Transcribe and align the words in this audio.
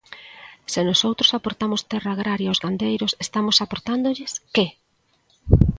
Se 0.71 0.79
nosoutros 0.87 1.35
aportamos 1.37 1.85
terra 1.91 2.11
agraria 2.13 2.47
aos 2.49 2.61
gandeiros, 2.65 3.11
estamos 3.25 3.57
aportándolles 3.65 4.31
¿que? 4.55 4.65